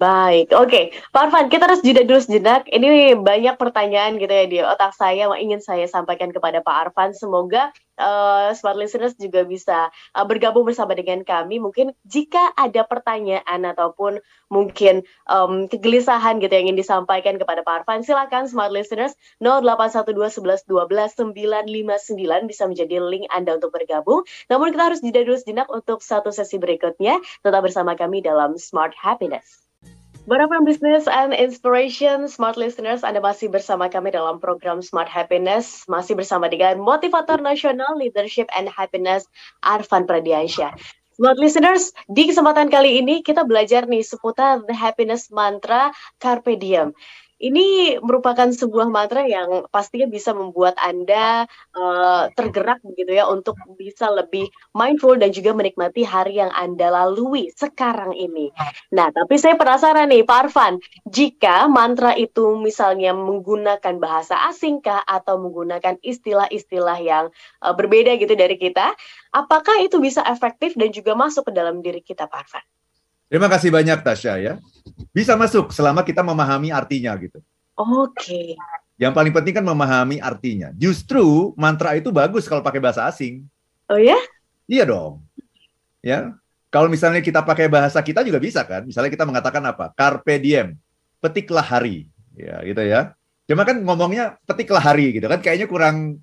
Baik, 0.00 0.56
oke. 0.56 0.72
Okay. 0.72 0.84
Pak 1.12 1.28
Arfan, 1.28 1.52
kita 1.52 1.68
harus 1.68 1.84
jeda 1.84 2.00
dulu 2.08 2.24
sejenak. 2.24 2.64
Ini 2.72 3.20
banyak 3.20 3.60
pertanyaan 3.60 4.16
gitu 4.16 4.32
ya 4.32 4.46
di 4.48 4.58
otak 4.64 4.96
saya 4.96 5.28
yang 5.28 5.36
ingin 5.36 5.60
saya 5.60 5.84
sampaikan 5.84 6.32
kepada 6.32 6.64
Pak 6.64 6.88
Arfan. 6.88 7.12
Semoga 7.12 7.68
uh, 8.00 8.48
smart 8.56 8.80
listeners 8.80 9.12
juga 9.20 9.44
bisa 9.44 9.92
uh, 10.16 10.24
bergabung 10.24 10.64
bersama 10.64 10.96
dengan 10.96 11.20
kami. 11.20 11.60
Mungkin 11.60 11.92
jika 12.08 12.40
ada 12.56 12.80
pertanyaan 12.88 13.60
ataupun 13.68 14.24
mungkin 14.48 15.04
um, 15.28 15.68
kegelisahan 15.68 16.40
gitu 16.40 16.48
yang 16.48 16.72
ingin 16.72 16.80
disampaikan 16.80 17.36
kepada 17.36 17.60
Pak 17.60 17.84
Arfan, 17.84 18.00
silakan 18.00 18.48
smart 18.48 18.72
listeners 18.72 19.12
0812 19.44 20.16
11 20.16 20.64
12 20.64 21.12
959 21.28 22.48
bisa 22.48 22.64
menjadi 22.64 23.04
link 23.04 23.28
Anda 23.28 23.60
untuk 23.60 23.76
bergabung. 23.76 24.24
Namun 24.48 24.72
kita 24.72 24.96
harus 24.96 25.04
jeda 25.04 25.28
dulu 25.28 25.36
sejenak 25.36 25.68
untuk 25.68 26.00
satu 26.00 26.32
sesi 26.32 26.56
berikutnya. 26.56 27.20
Tetap 27.44 27.60
bersama 27.60 27.92
kami 28.00 28.24
dalam 28.24 28.56
Smart 28.56 28.96
Happiness. 28.96 29.69
Para 30.30 30.46
Business 30.62 31.10
and 31.10 31.34
Inspiration 31.34 32.30
Smart 32.30 32.54
Listeners, 32.54 33.02
Anda 33.02 33.18
masih 33.18 33.50
bersama 33.50 33.90
kami 33.90 34.14
dalam 34.14 34.38
program 34.38 34.78
Smart 34.78 35.10
Happiness, 35.10 35.82
masih 35.90 36.14
bersama 36.14 36.46
dengan 36.46 36.78
motivator 36.78 37.42
nasional 37.42 37.98
Leadership 37.98 38.46
and 38.54 38.70
Happiness 38.70 39.26
Arvan 39.66 40.06
Pradiansyah. 40.06 40.70
Smart 41.18 41.34
Listeners, 41.34 41.90
di 42.06 42.30
kesempatan 42.30 42.70
kali 42.70 43.02
ini 43.02 43.26
kita 43.26 43.42
belajar 43.42 43.90
nih 43.90 44.06
seputar 44.06 44.62
The 44.70 44.76
Happiness 44.78 45.34
Mantra 45.34 45.90
Carpe 46.22 46.54
Diem. 46.54 46.94
Ini 47.40 47.96
merupakan 48.04 48.52
sebuah 48.52 48.92
mantra 48.92 49.24
yang 49.24 49.64
pastinya 49.72 50.04
bisa 50.04 50.36
membuat 50.36 50.76
Anda 50.76 51.48
uh, 51.72 52.28
tergerak 52.36 52.84
begitu 52.84 53.16
ya 53.16 53.24
untuk 53.32 53.56
bisa 53.80 54.12
lebih 54.12 54.44
mindful 54.76 55.16
dan 55.16 55.32
juga 55.32 55.56
menikmati 55.56 56.04
hari 56.04 56.36
yang 56.36 56.52
Anda 56.52 56.92
lalui 56.92 57.48
sekarang 57.56 58.12
ini. 58.12 58.52
Nah, 58.92 59.08
tapi 59.08 59.40
saya 59.40 59.56
penasaran 59.56 60.12
nih 60.12 60.20
Pak 60.28 60.38
Arfan, 60.52 60.84
jika 61.08 61.64
mantra 61.64 62.12
itu 62.12 62.60
misalnya 62.60 63.16
menggunakan 63.16 63.96
bahasa 63.96 64.36
asing 64.52 64.84
kah 64.84 65.00
atau 65.08 65.40
menggunakan 65.40 65.96
istilah-istilah 66.04 67.00
yang 67.00 67.32
uh, 67.64 67.72
berbeda 67.72 68.20
gitu 68.20 68.36
dari 68.36 68.60
kita, 68.60 68.92
apakah 69.32 69.80
itu 69.80 69.96
bisa 69.96 70.20
efektif 70.28 70.76
dan 70.76 70.92
juga 70.92 71.16
masuk 71.16 71.48
ke 71.48 71.52
dalam 71.56 71.80
diri 71.80 72.04
kita 72.04 72.28
Pak 72.28 72.40
Arfan? 72.44 72.64
Terima 73.30 73.46
kasih 73.46 73.70
banyak 73.70 74.02
Tasya 74.02 74.34
ya. 74.42 74.54
Bisa 75.14 75.38
masuk 75.38 75.70
selama 75.70 76.02
kita 76.02 76.18
memahami 76.18 76.74
artinya 76.74 77.14
gitu. 77.14 77.38
Oke. 77.78 78.10
Okay. 78.18 78.46
Yang 78.98 79.12
paling 79.14 79.32
penting 79.32 79.54
kan 79.54 79.64
memahami 79.64 80.18
artinya. 80.18 80.74
Justru 80.74 81.54
mantra 81.54 81.94
itu 81.94 82.10
bagus 82.10 82.50
kalau 82.50 82.60
pakai 82.60 82.82
bahasa 82.82 83.06
asing. 83.06 83.46
Oh 83.86 83.96
ya? 83.96 84.18
Iya 84.66 84.84
dong. 84.90 85.22
Ya. 86.02 86.34
Kalau 86.74 86.90
misalnya 86.90 87.22
kita 87.22 87.46
pakai 87.46 87.70
bahasa 87.70 88.02
kita 88.02 88.26
juga 88.26 88.42
bisa 88.42 88.66
kan. 88.66 88.82
Misalnya 88.82 89.14
kita 89.14 89.22
mengatakan 89.22 89.62
apa? 89.62 89.94
Carpe 89.94 90.42
diem. 90.42 90.74
Petiklah 91.22 91.64
hari. 91.64 92.10
Ya, 92.34 92.58
gitu 92.66 92.82
ya. 92.82 93.14
Cuma 93.46 93.62
kan 93.62 93.78
ngomongnya 93.78 94.42
petiklah 94.42 94.82
hari 94.82 95.14
gitu 95.14 95.26
kan 95.26 95.38
kayaknya 95.38 95.66
kurang 95.70 96.22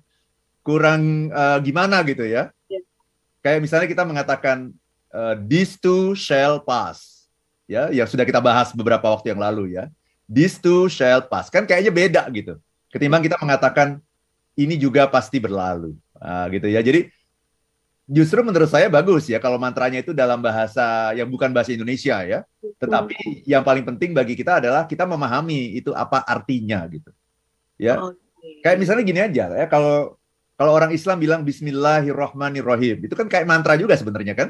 kurang 0.60 1.32
uh, 1.32 1.56
gimana 1.64 2.04
gitu 2.04 2.28
ya. 2.28 2.52
Yeah. 2.68 2.84
Kayak 3.40 3.64
misalnya 3.64 3.88
kita 3.88 4.04
mengatakan 4.04 4.76
uh, 5.12 5.34
these 5.46 5.76
two 5.78 6.12
shall 6.16 6.60
pass. 6.60 7.16
ya 7.68 7.92
yang 7.92 8.08
sudah 8.08 8.24
kita 8.24 8.40
bahas 8.40 8.72
beberapa 8.72 9.04
waktu 9.12 9.36
yang 9.36 9.40
lalu 9.44 9.76
ya. 9.76 9.92
This 10.28 10.60
too 10.60 10.88
shall 10.92 11.24
pass. 11.24 11.48
Kan 11.48 11.64
kayaknya 11.64 11.92
beda 11.92 12.22
gitu. 12.32 12.56
Ketimbang 12.88 13.24
kita 13.24 13.36
mengatakan 13.40 14.00
ini 14.56 14.74
juga 14.80 15.08
pasti 15.08 15.36
berlalu. 15.40 15.96
Nah, 16.16 16.48
gitu 16.52 16.68
ya. 16.68 16.80
Jadi 16.84 17.08
justru 18.08 18.40
menurut 18.40 18.68
saya 18.68 18.88
bagus 18.88 19.28
ya 19.28 19.36
kalau 19.36 19.60
mantranya 19.60 20.00
itu 20.00 20.16
dalam 20.16 20.40
bahasa 20.40 21.12
yang 21.12 21.28
bukan 21.28 21.52
bahasa 21.52 21.72
Indonesia 21.72 22.18
ya. 22.24 22.40
Tetapi 22.80 23.44
yang 23.46 23.62
paling 23.62 23.84
penting 23.86 24.12
bagi 24.12 24.34
kita 24.34 24.58
adalah 24.58 24.88
kita 24.88 25.06
memahami 25.06 25.78
itu 25.78 25.94
apa 25.94 26.24
artinya 26.24 26.84
gitu. 26.90 27.14
Ya. 27.78 28.00
Kayak 28.64 28.80
misalnya 28.80 29.04
gini 29.06 29.20
aja 29.22 29.44
ya 29.54 29.66
kalau 29.70 30.17
kalau 30.58 30.74
orang 30.74 30.90
Islam 30.90 31.22
bilang 31.22 31.46
Bismillahirrohmanirrohim, 31.46 33.06
itu 33.06 33.14
kan 33.14 33.30
kayak 33.30 33.46
mantra 33.46 33.78
juga 33.78 33.94
sebenarnya 33.94 34.34
kan? 34.34 34.48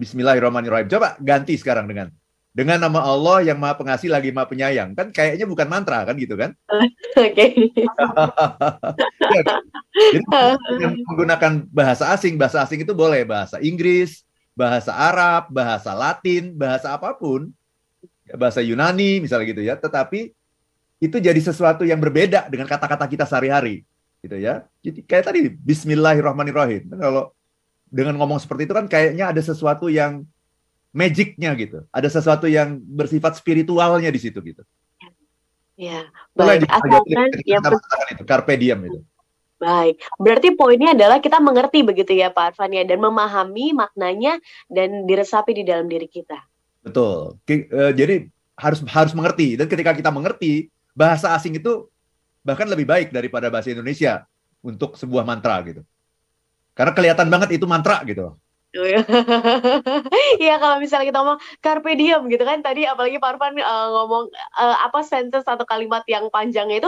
Bismillahirrohmanirrohim. 0.00 0.88
Coba 0.88 1.20
ganti 1.20 1.60
sekarang 1.60 1.84
dengan 1.84 2.08
dengan 2.56 2.80
nama 2.80 3.04
Allah 3.04 3.44
yang 3.44 3.60
Maha 3.60 3.76
Pengasih 3.76 4.08
lagi 4.08 4.32
Maha 4.32 4.48
Penyayang. 4.48 4.96
Kan 4.96 5.12
kayaknya 5.12 5.44
bukan 5.44 5.68
mantra 5.68 6.08
kan 6.08 6.16
gitu 6.16 6.32
kan? 6.32 6.56
Oke. 7.20 7.46
ya, 10.16 10.56
Jadi 10.56 10.84
menggunakan 11.04 11.52
bahasa 11.68 12.16
asing, 12.16 12.40
bahasa 12.40 12.64
asing 12.64 12.80
itu 12.80 12.96
boleh 12.96 13.20
bahasa 13.28 13.60
Inggris, 13.60 14.24
bahasa 14.56 14.96
Arab, 14.96 15.52
bahasa 15.52 15.92
Latin, 15.92 16.56
bahasa 16.56 16.96
apa 16.96 17.12
pun, 17.20 17.52
bahasa 18.32 18.64
Yunani 18.64 19.20
misalnya 19.20 19.44
gitu 19.44 19.60
ya. 19.60 19.76
Tetapi 19.76 20.32
itu 21.04 21.16
jadi 21.20 21.40
sesuatu 21.44 21.84
yang 21.84 22.00
berbeda 22.00 22.48
dengan 22.48 22.64
kata-kata 22.64 23.04
kita 23.04 23.28
sehari-hari 23.28 23.84
gitu 24.20 24.36
ya. 24.36 24.68
Jadi 24.84 25.00
kayak 25.04 25.24
tadi 25.32 25.40
Bismillahirrahmanirrahim. 25.48 26.92
Kalau 26.92 27.32
dengan 27.90 28.14
ngomong 28.20 28.38
seperti 28.38 28.68
itu 28.68 28.74
kan 28.76 28.86
kayaknya 28.86 29.32
ada 29.32 29.42
sesuatu 29.42 29.88
yang 29.88 30.24
magicnya 30.92 31.56
gitu. 31.56 31.84
Ada 31.90 32.08
sesuatu 32.20 32.46
yang 32.46 32.78
bersifat 32.78 33.38
spiritualnya 33.40 34.12
di 34.12 34.20
situ 34.20 34.38
gitu. 34.44 34.62
Ya, 35.80 36.04
baik. 36.36 36.68
Asalkan 36.68 37.32
yang 37.48 37.64
itu 38.12 38.24
carpe 38.28 38.52
diem 38.60 38.80
itu. 38.84 39.00
Baik, 39.60 40.00
berarti 40.16 40.56
poinnya 40.56 40.96
adalah 40.96 41.20
kita 41.20 41.36
mengerti 41.36 41.84
begitu 41.84 42.16
ya 42.16 42.32
Pak 42.32 42.56
Arfan 42.56 42.72
ya 42.72 42.80
dan 42.80 42.96
memahami 42.96 43.76
maknanya 43.76 44.40
dan 44.72 45.04
diresapi 45.04 45.52
di 45.52 45.68
dalam 45.68 45.84
diri 45.84 46.08
kita. 46.08 46.36
Betul. 46.80 47.36
Eh, 47.44 47.92
jadi 47.92 48.24
harus 48.56 48.80
harus 48.88 49.12
mengerti 49.12 49.60
dan 49.60 49.68
ketika 49.68 49.92
kita 49.92 50.08
mengerti 50.08 50.72
bahasa 50.96 51.36
asing 51.36 51.60
itu 51.60 51.88
bahkan 52.40 52.68
lebih 52.68 52.88
baik 52.88 53.08
daripada 53.12 53.52
bahasa 53.52 53.72
Indonesia 53.72 54.24
untuk 54.60 54.96
sebuah 54.96 55.24
mantra 55.24 55.60
gitu. 55.64 55.82
Karena 56.76 56.92
kelihatan 56.96 57.28
banget 57.28 57.60
itu 57.60 57.66
mantra 57.68 58.00
gitu. 58.04 58.36
Iya 60.38 60.62
kalau 60.62 60.78
misalnya 60.78 61.10
kita 61.10 61.18
ngomong 61.18 61.42
carpe 61.58 61.90
diem 61.98 62.22
gitu 62.30 62.46
kan 62.46 62.62
tadi 62.62 62.86
apalagi 62.86 63.18
Pak 63.18 63.34
Arfan 63.34 63.58
uh, 63.58 63.88
ngomong 63.98 64.30
uh, 64.30 64.76
apa 64.86 65.02
sentence 65.02 65.42
atau 65.42 65.66
kalimat 65.66 66.06
yang 66.06 66.30
panjang 66.30 66.70
itu 66.70 66.86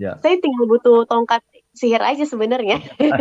ya. 0.00 0.16
saya 0.24 0.40
tinggal 0.40 0.64
butuh 0.64 1.04
tongkat 1.04 1.44
sihir 1.76 2.00
aja 2.00 2.24
sebenarnya. 2.24 2.80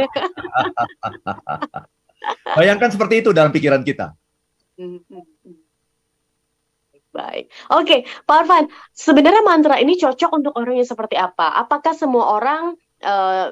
Bayangkan 2.57 2.89
seperti 2.89 3.21
itu 3.21 3.29
dalam 3.35 3.51
pikiran 3.51 3.83
kita. 3.83 4.15
Baik. 7.17 7.49
Oke, 7.73 8.05
Pak 8.29 8.45
Arfan, 8.45 8.69
sebenarnya 8.93 9.41
mantra 9.41 9.81
ini 9.81 9.97
cocok 9.97 10.29
untuk 10.37 10.53
orang 10.53 10.77
yang 10.77 10.85
seperti 10.85 11.17
apa? 11.17 11.57
Apakah 11.57 11.97
semua 11.97 12.29
orang 12.29 12.77
uh, 13.01 13.49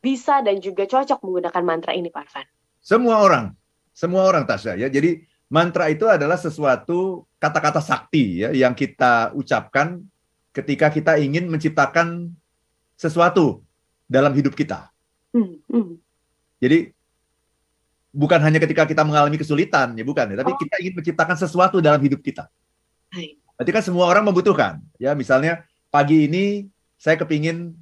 bisa 0.00 0.40
dan 0.40 0.64
juga 0.64 0.88
cocok 0.88 1.20
menggunakan 1.20 1.60
mantra 1.60 1.92
ini, 1.92 2.08
Pak 2.08 2.22
Arfan? 2.24 2.46
Semua 2.80 3.20
orang. 3.20 3.52
Semua 3.92 4.24
orang, 4.24 4.48
Tasya. 4.48 4.80
Ya. 4.80 4.88
Jadi 4.88 5.28
mantra 5.52 5.92
itu 5.92 6.08
adalah 6.08 6.40
sesuatu 6.40 7.28
kata-kata 7.36 7.84
sakti 7.84 8.40
ya 8.40 8.56
yang 8.56 8.72
kita 8.72 9.36
ucapkan 9.36 10.00
ketika 10.56 10.88
kita 10.88 11.20
ingin 11.20 11.52
menciptakan 11.52 12.32
sesuatu 12.96 13.60
dalam 14.08 14.32
hidup 14.32 14.56
kita. 14.56 14.88
Hmm, 15.36 15.60
hmm. 15.68 16.00
Jadi 16.64 16.96
bukan 18.08 18.40
hanya 18.40 18.56
ketika 18.56 18.88
kita 18.88 19.04
mengalami 19.04 19.36
kesulitan 19.36 19.92
ya 19.96 20.04
bukan 20.04 20.32
ya, 20.32 20.36
tapi 20.40 20.52
oh. 20.56 20.58
kita 20.60 20.74
ingin 20.80 20.94
menciptakan 20.96 21.36
sesuatu 21.36 21.84
dalam 21.84 22.00
hidup 22.00 22.24
kita. 22.24 22.48
Berarti 23.12 23.70
kan 23.70 23.84
semua 23.84 24.08
orang 24.08 24.24
membutuhkan. 24.26 24.80
Ya, 24.96 25.12
misalnya 25.12 25.62
pagi 25.92 26.26
ini 26.26 26.66
saya 26.96 27.20
kepingin 27.20 27.76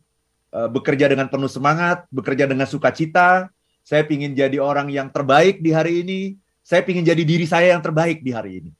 uh, 0.52 0.68
bekerja 0.68 1.06
dengan 1.06 1.30
penuh 1.30 1.48
semangat, 1.48 2.04
bekerja 2.10 2.44
dengan 2.50 2.66
sukacita. 2.66 3.48
Saya 3.80 4.04
ingin 4.06 4.36
jadi 4.36 4.60
orang 4.60 4.90
yang 4.92 5.08
terbaik 5.08 5.62
di 5.62 5.70
hari 5.72 6.04
ini. 6.04 6.20
Saya 6.60 6.84
ingin 6.84 7.06
jadi 7.06 7.22
diri 7.24 7.46
saya 7.48 7.72
yang 7.72 7.82
terbaik 7.82 8.20
di 8.20 8.30
hari 8.34 8.60
ini. 8.60 8.70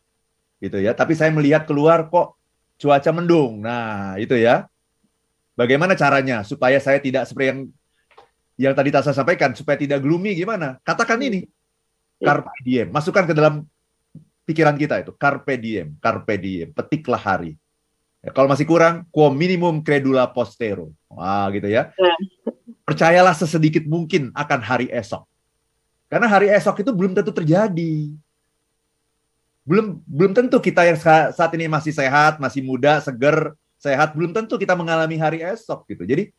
Gitu 0.61 0.77
ya. 0.77 0.93
Tapi 0.93 1.17
saya 1.17 1.33
melihat 1.33 1.65
keluar 1.65 2.11
kok 2.13 2.37
cuaca 2.77 3.11
mendung. 3.15 3.65
Nah, 3.65 4.21
itu 4.21 4.37
ya. 4.37 4.69
Bagaimana 5.57 5.97
caranya 5.97 6.45
supaya 6.45 6.77
saya 6.81 7.01
tidak 7.01 7.29
seperti 7.29 7.47
yang 7.49 7.61
yang 8.61 8.75
tadi 8.77 8.93
Tasa 8.93 9.17
sampaikan 9.17 9.57
supaya 9.57 9.81
tidak 9.81 10.05
gloomy 10.05 10.37
gimana? 10.37 10.77
Katakan 10.85 11.17
ini. 11.25 11.49
Iya. 12.21 12.29
Carpe 12.29 12.53
diem. 12.61 12.89
Masukkan 12.93 13.25
ke 13.25 13.33
dalam 13.33 13.65
pikiran 14.51 14.75
kita 14.75 15.07
itu 15.07 15.15
carpe 15.15 15.55
diem, 15.55 15.95
carpe 16.03 16.35
diem, 16.35 16.75
petiklah 16.75 17.23
hari. 17.23 17.55
Ya, 18.21 18.35
kalau 18.35 18.51
masih 18.51 18.67
kurang, 18.67 19.07
quo 19.15 19.31
minimum 19.31 19.81
credula 19.81 20.27
postero. 20.27 20.91
Wah, 21.07 21.47
gitu 21.55 21.71
ya. 21.71 21.95
ya. 21.95 22.15
Percayalah 22.83 23.33
sesedikit 23.33 23.87
mungkin 23.87 24.35
akan 24.35 24.61
hari 24.61 24.91
esok. 24.91 25.23
Karena 26.11 26.27
hari 26.27 26.51
esok 26.51 26.83
itu 26.83 26.91
belum 26.91 27.15
tentu 27.15 27.31
terjadi. 27.31 28.11
Belum 29.63 30.03
belum 30.03 30.35
tentu 30.35 30.59
kita 30.59 30.83
yang 30.83 30.99
saat 30.99 31.51
ini 31.55 31.71
masih 31.71 31.95
sehat, 31.95 32.43
masih 32.43 32.67
muda, 32.67 32.99
seger, 32.99 33.55
sehat, 33.79 34.13
belum 34.19 34.35
tentu 34.35 34.59
kita 34.59 34.75
mengalami 34.75 35.15
hari 35.17 35.41
esok 35.47 35.87
gitu. 35.87 36.03
Jadi 36.03 36.35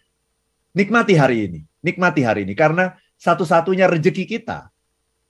nikmati 0.76 1.16
hari 1.16 1.48
ini, 1.48 1.60
nikmati 1.80 2.22
hari 2.22 2.44
ini 2.44 2.54
karena 2.54 3.00
satu-satunya 3.16 3.88
rejeki 3.88 4.28
kita 4.28 4.68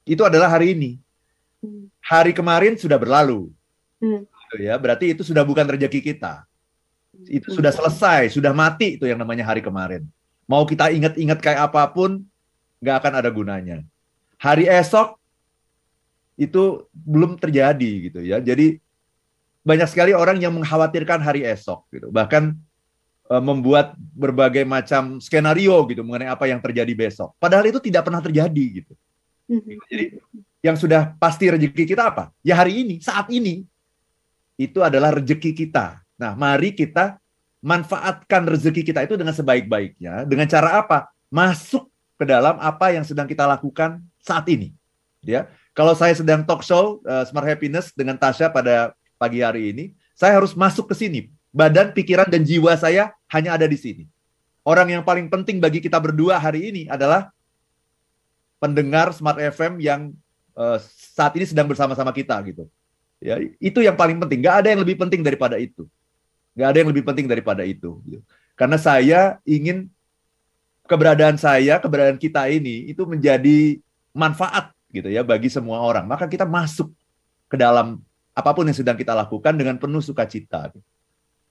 itu 0.09 0.25
adalah 0.25 0.50
hari 0.50 0.73
ini 0.73 0.97
hari 2.01 2.31
kemarin 2.33 2.75
sudah 2.75 2.97
berlalu. 2.97 3.49
Hmm. 4.01 4.25
Gitu 4.25 4.67
ya, 4.67 4.75
berarti 4.75 5.13
itu 5.13 5.21
sudah 5.21 5.45
bukan 5.45 5.63
rezeki 5.63 6.01
kita. 6.13 6.43
Itu 7.29 7.53
hmm. 7.53 7.57
sudah 7.61 7.71
selesai, 7.71 8.33
sudah 8.33 8.51
mati 8.51 8.97
itu 8.97 9.05
yang 9.05 9.21
namanya 9.21 9.45
hari 9.45 9.61
kemarin. 9.61 10.05
Mau 10.49 10.65
kita 10.67 10.91
ingat-ingat 10.91 11.39
kayak 11.39 11.71
apa 11.71 11.87
pun, 11.93 12.25
nggak 12.81 12.95
akan 12.97 13.13
ada 13.21 13.29
gunanya. 13.29 13.77
Hari 14.41 14.65
esok 14.65 15.21
itu 16.35 16.89
belum 16.91 17.37
terjadi 17.37 17.91
gitu 18.09 18.19
ya. 18.25 18.41
Jadi 18.41 18.81
banyak 19.61 19.85
sekali 19.85 20.11
orang 20.17 20.41
yang 20.41 20.57
mengkhawatirkan 20.57 21.21
hari 21.21 21.45
esok 21.45 21.85
gitu. 21.93 22.09
Bahkan 22.09 22.57
e, 23.29 23.35
membuat 23.37 23.93
berbagai 23.95 24.65
macam 24.65 25.21
skenario 25.21 25.77
gitu 25.85 26.01
mengenai 26.01 26.33
apa 26.33 26.49
yang 26.49 26.57
terjadi 26.57 26.89
besok. 26.97 27.37
Padahal 27.37 27.69
itu 27.69 27.77
tidak 27.77 28.09
pernah 28.09 28.19
terjadi 28.25 28.65
gitu. 28.81 28.93
Hmm. 29.45 29.61
Jadi 29.85 30.17
yang 30.61 30.77
sudah 30.77 31.17
pasti 31.17 31.49
rezeki 31.49 31.83
kita 31.89 32.13
apa? 32.13 32.29
Ya 32.45 32.57
hari 32.57 32.85
ini, 32.85 33.01
saat 33.01 33.27
ini. 33.33 33.65
Itu 34.57 34.85
adalah 34.85 35.17
rezeki 35.17 35.57
kita. 35.57 36.05
Nah, 36.21 36.37
mari 36.37 36.77
kita 36.77 37.17
manfaatkan 37.65 38.45
rezeki 38.45 38.93
kita 38.93 39.05
itu 39.09 39.17
dengan 39.17 39.33
sebaik-baiknya. 39.33 40.25
Dengan 40.29 40.45
cara 40.45 40.85
apa? 40.85 41.09
Masuk 41.33 41.89
ke 42.21 42.25
dalam 42.29 42.61
apa 42.61 42.93
yang 42.93 43.01
sedang 43.01 43.25
kita 43.25 43.49
lakukan 43.49 43.97
saat 44.21 44.45
ini. 44.53 44.77
Ya, 45.25 45.49
kalau 45.73 45.93
saya 45.97 46.13
sedang 46.13 46.45
talk 46.45 46.65
show 46.65 47.01
uh, 47.05 47.25
Smart 47.25 47.45
Happiness 47.45 47.93
dengan 47.93 48.17
Tasya 48.17 48.49
pada 48.49 48.93
pagi 49.17 49.41
hari 49.41 49.73
ini, 49.73 49.85
saya 50.13 50.37
harus 50.37 50.53
masuk 50.53 50.93
ke 50.93 50.95
sini. 50.97 51.33
Badan, 51.53 51.93
pikiran, 51.93 52.29
dan 52.29 52.45
jiwa 52.45 52.73
saya 52.77 53.13
hanya 53.33 53.57
ada 53.57 53.65
di 53.65 53.77
sini. 53.77 54.03
Orang 54.61 54.93
yang 54.93 55.01
paling 55.01 55.25
penting 55.25 55.57
bagi 55.57 55.81
kita 55.81 55.97
berdua 55.97 56.37
hari 56.37 56.69
ini 56.69 56.83
adalah 56.85 57.33
pendengar 58.61 59.09
Smart 59.13 59.41
FM 59.41 59.81
yang 59.81 60.13
uh, 60.55 60.77
saat 61.15 61.34
ini 61.36 61.46
sedang 61.48 61.67
bersama-sama 61.67 62.12
kita 62.15 62.38
gitu. 62.48 62.67
Ya, 63.22 63.38
itu 63.62 63.79
yang 63.86 63.93
paling 63.93 64.17
penting. 64.17 64.41
Gak 64.41 64.65
ada 64.65 64.67
yang 64.74 64.81
lebih 64.81 64.98
penting 64.98 65.22
daripada 65.22 65.62
itu. 65.62 65.86
Gak 66.58 66.67
ada 66.74 66.77
yang 66.81 66.89
lebih 66.89 67.05
penting 67.05 67.29
daripada 67.29 67.62
itu. 67.62 68.01
Gitu. 68.01 68.24
Karena 68.58 68.77
saya 68.81 69.38
ingin 69.46 69.88
keberadaan 70.89 71.38
saya, 71.38 71.77
keberadaan 71.77 72.17
kita 72.17 72.50
ini 72.50 72.89
itu 72.89 73.05
menjadi 73.05 73.77
manfaat 74.12 74.74
gitu 74.91 75.08
ya 75.08 75.22
bagi 75.22 75.48
semua 75.53 75.79
orang. 75.86 76.10
Maka 76.10 76.25
kita 76.25 76.43
masuk 76.43 76.91
ke 77.48 77.55
dalam 77.55 78.01
apa 78.31 78.51
pun 78.58 78.65
yang 78.65 78.75
sedang 78.75 78.98
kita 78.98 79.13
lakukan 79.13 79.53
dengan 79.53 79.77
penuh 79.77 80.01
sukacita. 80.01 80.74
Gitu. 80.74 80.81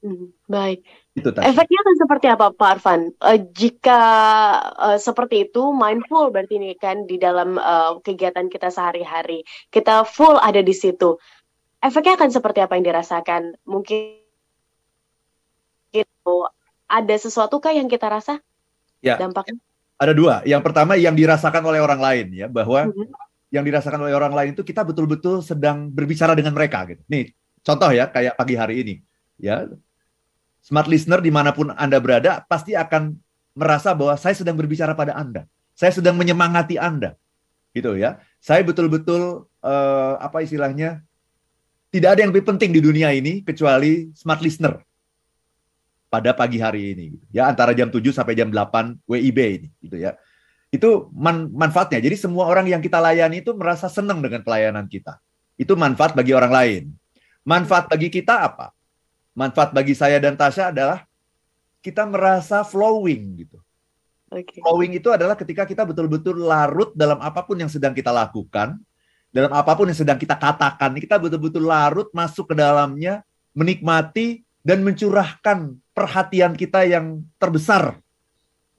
Hmm, 0.00 0.32
baik. 0.48 0.80
Itu 1.12 1.28
Efeknya 1.28 1.78
akan 1.84 1.96
seperti 2.00 2.26
apa, 2.32 2.46
Pak 2.56 2.70
Arfan? 2.80 3.12
Uh, 3.20 3.36
jika 3.52 4.00
uh, 4.72 4.96
seperti 4.96 5.44
itu, 5.44 5.76
mindful 5.76 6.32
berarti 6.32 6.56
ini 6.56 6.72
kan 6.80 7.04
di 7.04 7.20
dalam 7.20 7.60
uh, 7.60 8.00
kegiatan 8.00 8.48
kita 8.48 8.72
sehari-hari, 8.72 9.44
kita 9.68 10.08
full 10.08 10.40
ada 10.40 10.64
di 10.64 10.72
situ. 10.72 11.20
Efeknya 11.84 12.16
akan 12.16 12.32
seperti 12.32 12.64
apa 12.64 12.80
yang 12.80 12.88
dirasakan? 12.88 13.60
Mungkin 13.68 14.24
itu 15.92 16.36
ada 16.88 17.16
sesuatu 17.20 17.60
kah 17.60 17.76
yang 17.76 17.92
kita 17.92 18.08
rasa? 18.08 18.40
Ya. 19.04 19.20
Dampaknya? 19.20 19.60
Ada 20.00 20.16
dua. 20.16 20.40
Yang 20.48 20.64
pertama 20.64 20.96
yang 20.96 21.12
dirasakan 21.12 21.60
oleh 21.60 21.84
orang 21.84 22.00
lain 22.00 22.26
ya, 22.32 22.48
bahwa 22.48 22.88
mm 22.88 22.92
-hmm. 22.96 23.06
yang 23.52 23.64
dirasakan 23.68 24.00
oleh 24.00 24.16
orang 24.16 24.32
lain 24.32 24.50
itu 24.56 24.64
kita 24.64 24.80
betul-betul 24.80 25.44
sedang 25.44 25.92
berbicara 25.92 26.32
dengan 26.32 26.56
mereka 26.56 26.88
gitu. 26.88 27.04
Nih, 27.12 27.36
contoh 27.60 27.92
ya 27.92 28.08
kayak 28.08 28.40
pagi 28.40 28.56
hari 28.56 28.80
ini 28.80 28.94
ya. 29.36 29.68
Smart 30.60 30.86
listener 30.86 31.24
di 31.24 31.32
mana 31.32 31.50
pun 31.56 31.72
Anda 31.72 31.98
berada 31.98 32.44
pasti 32.44 32.76
akan 32.76 33.16
merasa 33.56 33.96
bahwa 33.96 34.14
saya 34.20 34.36
sedang 34.36 34.54
berbicara 34.56 34.92
pada 34.92 35.16
Anda. 35.16 35.48
Saya 35.74 35.96
sedang 35.96 36.14
menyemangati 36.20 36.76
Anda. 36.76 37.16
Gitu 37.72 37.96
ya. 37.96 38.20
Saya 38.38 38.60
betul-betul 38.64 39.48
uh, 39.64 40.14
apa 40.20 40.44
istilahnya 40.44 41.00
tidak 41.90 42.16
ada 42.16 42.20
yang 42.22 42.30
lebih 42.30 42.46
penting 42.46 42.70
di 42.70 42.80
dunia 42.84 43.10
ini 43.10 43.42
kecuali 43.42 44.14
smart 44.14 44.44
listener 44.44 44.78
pada 46.10 46.34
pagi 46.34 46.58
hari 46.58 46.94
ini 46.94 47.04
gitu. 47.14 47.26
ya 47.30 47.46
antara 47.50 47.70
jam 47.70 47.86
7 47.86 48.02
sampai 48.10 48.34
jam 48.34 48.50
8 48.50 49.06
WIB 49.06 49.38
ini 49.38 49.68
gitu 49.78 49.94
ya 49.98 50.18
itu 50.70 51.10
man 51.10 51.50
manfaatnya. 51.50 51.98
Jadi 51.98 52.16
semua 52.16 52.46
orang 52.46 52.70
yang 52.70 52.78
kita 52.78 53.02
layani 53.02 53.42
itu 53.42 53.50
merasa 53.58 53.90
senang 53.90 54.22
dengan 54.22 54.46
pelayanan 54.46 54.86
kita. 54.86 55.18
Itu 55.58 55.74
manfaat 55.74 56.14
bagi 56.14 56.30
orang 56.30 56.52
lain. 56.54 56.82
Manfaat 57.42 57.90
bagi 57.90 58.06
kita 58.06 58.46
apa? 58.46 58.70
Manfaat 59.34 59.70
bagi 59.70 59.94
saya 59.94 60.18
dan 60.18 60.34
Tasya 60.34 60.74
adalah 60.74 61.06
kita 61.80 62.04
merasa 62.04 62.60
flowing 62.66 63.46
gitu. 63.46 63.58
Okay. 64.30 64.62
Flowing 64.62 64.94
itu 64.94 65.10
adalah 65.10 65.34
ketika 65.34 65.66
kita 65.66 65.82
betul-betul 65.82 66.38
larut 66.38 66.94
dalam 66.94 67.18
apa 67.18 67.42
pun 67.42 67.58
yang 67.58 67.70
sedang 67.70 67.90
kita 67.90 68.14
lakukan, 68.14 68.78
dalam 69.34 69.50
apa 69.50 69.74
pun 69.74 69.90
yang 69.90 69.98
sedang 69.98 70.18
kita 70.18 70.38
katakan, 70.38 70.94
kita 70.98 71.18
betul-betul 71.18 71.66
larut 71.66 72.06
masuk 72.14 72.50
ke 72.50 72.54
dalamnya, 72.54 73.26
menikmati 73.54 74.46
dan 74.62 74.86
mencurahkan 74.86 75.74
perhatian 75.94 76.54
kita 76.54 76.86
yang 76.86 77.26
terbesar 77.42 77.98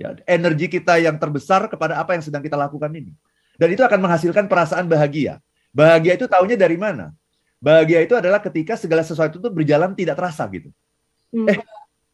ya, 0.01 0.17
energi 0.25 0.65
kita 0.65 0.97
yang 0.97 1.21
terbesar 1.21 1.69
kepada 1.69 2.01
apa 2.01 2.17
yang 2.17 2.23
sedang 2.25 2.41
kita 2.41 2.57
lakukan 2.57 2.89
ini. 2.89 3.13
Dan 3.61 3.77
itu 3.77 3.85
akan 3.85 4.01
menghasilkan 4.01 4.49
perasaan 4.49 4.89
bahagia. 4.89 5.37
Bahagia 5.69 6.17
itu 6.17 6.25
tahunya 6.25 6.57
dari 6.57 6.75
mana? 6.75 7.13
Bahagia 7.61 8.01
itu 8.01 8.17
adalah 8.17 8.41
ketika 8.41 8.73
segala 8.73 9.05
sesuatu 9.05 9.37
itu 9.37 9.49
berjalan 9.53 9.93
tidak 9.93 10.17
terasa 10.17 10.43
gitu. 10.49 10.73
Hmm. 11.29 11.45
Eh, 11.45 11.61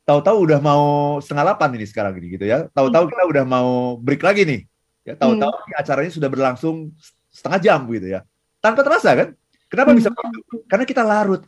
tahu-tahu 0.03 0.43
udah 0.43 0.59
mau 0.59 1.17
setengah 1.23 1.47
delapan 1.47 1.69
ini 1.79 1.85
sekarang 1.87 2.13
ini 2.19 2.27
gitu 2.35 2.45
ya. 2.45 2.67
Tahu-tahu 2.75 3.07
hmm. 3.07 3.11
kita 3.15 3.23
udah 3.31 3.43
mau 3.47 3.95
break 3.95 4.21
lagi 4.21 4.43
nih. 4.43 4.61
Ya, 5.07 5.15
tahu-tahu 5.15 5.49
hmm. 5.49 5.79
acaranya 5.79 6.11
sudah 6.11 6.29
berlangsung 6.29 6.91
setengah 7.31 7.59
jam 7.63 7.79
gitu 7.87 8.07
ya. 8.11 8.27
Tanpa 8.59 8.83
terasa 8.83 9.15
kan? 9.15 9.29
Kenapa 9.71 9.95
hmm. 9.95 9.97
bisa 10.03 10.09
Karena 10.67 10.83
kita 10.83 11.01
larut. 11.07 11.41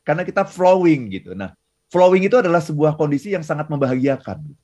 Karena 0.00 0.24
kita 0.24 0.48
flowing 0.48 1.12
gitu. 1.12 1.36
Nah, 1.36 1.52
flowing 1.92 2.24
itu 2.24 2.40
adalah 2.40 2.64
sebuah 2.64 2.96
kondisi 2.96 3.36
yang 3.36 3.44
sangat 3.44 3.68
membahagiakan. 3.68 4.40
Gitu 4.48 4.62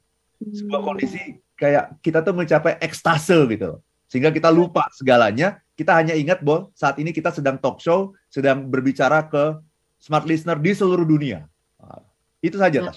sebuah 0.53 0.81
hmm. 0.83 0.89
kondisi 0.89 1.21
kayak 1.55 2.03
kita 2.03 2.21
tuh 2.21 2.35
mencapai 2.35 2.77
ekstase 2.83 3.39
gitu 3.49 3.81
Sehingga 4.15 4.31
kita 4.31 4.55
lupa 4.55 4.87
segalanya, 4.95 5.59
kita 5.75 5.91
hanya 5.99 6.15
ingat 6.15 6.39
bahwa 6.47 6.71
saat 6.79 7.03
ini 7.03 7.11
kita 7.11 7.35
sedang 7.35 7.59
talk 7.59 7.83
show, 7.83 8.15
sedang 8.31 8.71
berbicara 8.71 9.27
ke 9.27 9.59
smart 9.99 10.23
listener 10.23 10.55
di 10.63 10.71
seluruh 10.71 11.03
dunia. 11.03 11.51
Nah, 11.83 11.99
itu 12.39 12.55
saja, 12.55 12.79
nah. 12.79 12.95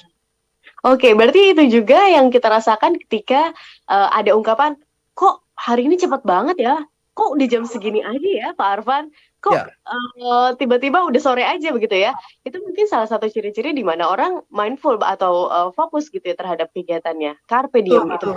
Oke, 0.85 1.17
berarti 1.17 1.57
itu 1.57 1.81
juga 1.81 1.97
yang 2.05 2.29
kita 2.29 2.53
rasakan 2.53 3.01
ketika 3.01 3.49
uh, 3.89 4.13
ada 4.13 4.37
ungkapan, 4.37 4.77
kok 5.17 5.41
hari 5.57 5.89
ini 5.89 5.97
cepat 5.97 6.21
banget 6.21 6.61
ya? 6.61 6.85
Kok 7.17 7.41
di 7.41 7.49
jam 7.49 7.65
segini 7.65 8.05
aja 8.05 8.29
ya, 8.29 8.49
Pak 8.53 8.69
Arfan? 8.77 9.09
kok 9.37 9.53
ya. 9.53 9.65
uh, 10.25 10.49
tiba-tiba 10.57 11.05
udah 11.05 11.21
sore 11.21 11.45
aja 11.45 11.69
begitu 11.69 11.93
ya 11.93 12.11
itu 12.41 12.57
mungkin 12.57 12.89
salah 12.89 13.05
satu 13.05 13.29
ciri-ciri 13.29 13.71
di 13.71 13.85
mana 13.85 14.09
orang 14.09 14.41
mindful 14.49 14.97
atau 14.97 15.47
uh, 15.47 15.69
fokus 15.71 16.09
gitu 16.09 16.25
ya 16.25 16.35
terhadap 16.35 16.73
kegiatannya 16.73 17.37
carpe 17.45 17.85
diem 17.85 18.09
betul, 18.09 18.17
itu 18.17 18.29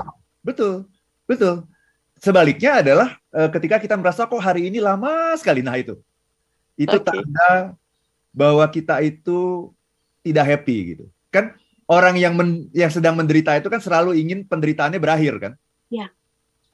betul 0.44 0.74
betul 1.24 1.54
sebaliknya 2.20 2.84
adalah 2.84 3.08
uh, 3.32 3.48
ketika 3.48 3.80
kita 3.80 3.96
merasa 3.96 4.28
kok 4.28 4.38
hari 4.38 4.68
ini 4.68 4.78
lama 4.78 5.34
sekali 5.40 5.64
nah 5.64 5.74
itu 5.80 5.96
itu 6.76 6.92
okay. 6.92 7.04
tanda 7.04 7.74
bahwa 8.30 8.64
kita 8.70 9.00
itu 9.02 9.72
tidak 10.22 10.44
happy 10.46 10.76
gitu 10.94 11.04
kan 11.32 11.56
orang 11.90 12.14
yang 12.20 12.36
men, 12.36 12.70
yang 12.70 12.92
sedang 12.92 13.18
menderita 13.18 13.56
itu 13.56 13.66
kan 13.66 13.82
selalu 13.82 14.14
ingin 14.20 14.44
penderitaannya 14.44 15.00
berakhir 15.00 15.34
kan 15.40 15.52
ya 15.88 16.12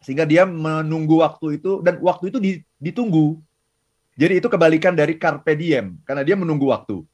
sehingga 0.04 0.28
dia 0.28 0.44
menunggu 0.44 1.24
waktu 1.24 1.62
itu 1.62 1.80
dan 1.80 1.96
waktu 2.04 2.28
itu 2.34 2.38
ditunggu 2.76 3.40
jadi 4.16 4.40
itu 4.40 4.48
kebalikan 4.48 4.96
dari 4.96 5.20
carpe 5.20 5.52
diem 5.52 5.92
karena 6.08 6.24
dia 6.24 6.34
menunggu 6.34 6.72
waktu. 6.72 7.04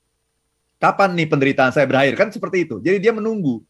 Kapan 0.79 1.19
nih 1.19 1.27
penderitaan 1.27 1.75
saya 1.75 1.87
berakhir 1.87 2.15
kan 2.15 2.31
seperti 2.31 2.63
itu. 2.67 2.79
Jadi 2.79 3.03
dia 3.03 3.11
menunggu. 3.11 3.63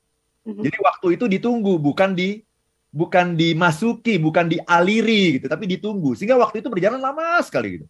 Mhm. 0.44 0.60
Jadi 0.68 0.76
waktu 0.84 1.06
itu 1.16 1.24
ditunggu 1.28 1.80
bukan 1.80 2.12
di 2.12 2.44
bukan 2.92 3.34
dimasuki, 3.34 4.20
bukan 4.20 4.52
dialiri 4.52 5.40
gitu, 5.40 5.48
tapi 5.48 5.64
ditunggu. 5.66 6.12
Sehingga 6.14 6.36
waktu 6.36 6.60
itu 6.60 6.68
berjalan 6.68 7.00
lama 7.00 7.40
sekali 7.40 7.80
gitu. 7.80 7.86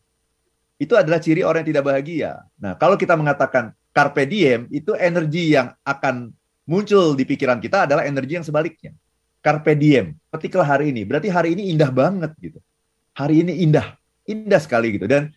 Itu 0.78 0.94
adalah 0.94 1.18
ciri 1.18 1.42
orang 1.42 1.66
yang 1.66 1.70
tidak 1.76 1.84
bahagia. 1.90 2.32
Nah, 2.56 2.78
kalau 2.78 2.94
kita 2.96 3.18
mengatakan 3.18 3.74
carpe 3.92 4.24
diem, 4.24 4.70
itu 4.70 4.94
energi 4.96 5.52
yang 5.52 5.74
akan 5.82 6.30
muncul 6.64 7.18
di 7.18 7.26
pikiran 7.26 7.58
kita 7.58 7.90
adalah 7.90 8.06
energi 8.06 8.38
yang 8.40 8.46
sebaliknya. 8.46 8.94
Carpe 9.42 9.74
diem, 9.74 10.14
ketiklah 10.30 10.64
hari 10.66 10.94
ini. 10.94 11.02
Berarti 11.02 11.26
hari 11.26 11.58
ini 11.58 11.74
indah 11.74 11.90
banget 11.90 12.30
gitu. 12.38 12.62
Hari 13.12 13.42
ini 13.42 13.66
indah 13.66 13.98
indah 14.26 14.60
sekali 14.62 14.94
gitu 14.94 15.06
dan 15.10 15.34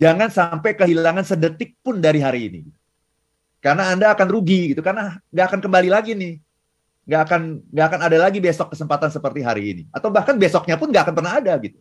jangan 0.00 0.28
sampai 0.32 0.72
kehilangan 0.76 1.24
sedetik 1.24 1.76
pun 1.84 2.00
dari 2.00 2.20
hari 2.20 2.48
ini 2.48 2.60
karena 3.62 3.92
anda 3.94 4.10
akan 4.12 4.28
rugi 4.28 4.74
gitu 4.74 4.80
karena 4.82 5.20
nggak 5.30 5.46
akan 5.52 5.60
kembali 5.62 5.88
lagi 5.92 6.12
nih 6.16 6.34
nggak 7.02 7.20
akan 7.26 7.42
nggak 7.70 7.86
akan 7.90 8.00
ada 8.06 8.16
lagi 8.22 8.38
besok 8.38 8.70
kesempatan 8.70 9.10
seperti 9.10 9.40
hari 9.42 9.62
ini. 9.74 9.82
Atau 9.90 10.08
bahkan 10.14 10.38
besoknya 10.38 10.78
pun 10.78 10.90
nggak 10.90 11.10
akan 11.10 11.14
pernah 11.18 11.32
ada 11.38 11.52
gitu. 11.58 11.78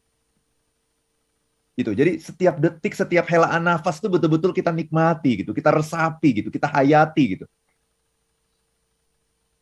Itu 1.77 1.91
jadi 1.93 2.17
setiap 2.19 2.57
detik 2.57 2.93
setiap 2.93 3.25
helaan 3.29 3.63
nafas 3.63 4.01
itu 4.01 4.09
betul-betul 4.09 4.51
kita 4.51 4.73
nikmati 4.73 5.45
gitu. 5.45 5.51
Kita 5.53 5.69
resapi 5.71 6.43
gitu. 6.43 6.49
Kita 6.49 6.67
hayati 6.67 7.23
gitu. 7.37 7.45